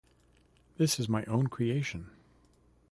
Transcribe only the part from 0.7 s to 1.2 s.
This is